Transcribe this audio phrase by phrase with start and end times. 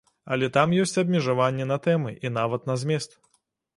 [0.35, 3.19] Але там ёсць абмежаванні на тэмы і нават на змест.